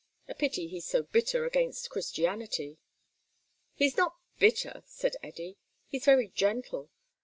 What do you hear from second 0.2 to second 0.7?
A pity